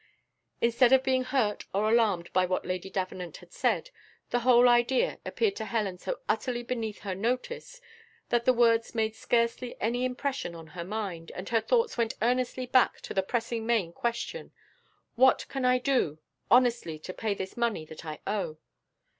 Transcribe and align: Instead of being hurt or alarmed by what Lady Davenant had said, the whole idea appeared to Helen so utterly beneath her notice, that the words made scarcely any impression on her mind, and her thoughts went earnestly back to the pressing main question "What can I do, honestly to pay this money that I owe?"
Instead 0.61 0.91
of 0.91 1.03
being 1.03 1.23
hurt 1.25 1.65
or 1.75 1.87
alarmed 1.87 2.33
by 2.33 2.43
what 2.43 2.65
Lady 2.65 2.89
Davenant 2.89 3.37
had 3.37 3.51
said, 3.53 3.91
the 4.31 4.39
whole 4.39 4.67
idea 4.67 5.19
appeared 5.27 5.55
to 5.57 5.65
Helen 5.65 5.99
so 5.99 6.21
utterly 6.27 6.63
beneath 6.63 7.01
her 7.01 7.13
notice, 7.13 7.79
that 8.29 8.45
the 8.45 8.51
words 8.51 8.95
made 8.95 9.13
scarcely 9.15 9.79
any 9.79 10.03
impression 10.03 10.55
on 10.55 10.65
her 10.65 10.83
mind, 10.83 11.31
and 11.35 11.49
her 11.49 11.61
thoughts 11.61 11.99
went 11.99 12.15
earnestly 12.19 12.65
back 12.65 12.99
to 13.01 13.13
the 13.13 13.21
pressing 13.21 13.67
main 13.67 13.93
question 13.93 14.51
"What 15.13 15.45
can 15.49 15.65
I 15.65 15.77
do, 15.77 16.17
honestly 16.49 16.97
to 16.97 17.13
pay 17.13 17.35
this 17.35 17.55
money 17.55 17.85
that 17.85 18.03
I 18.03 18.21
owe?" 18.25 18.57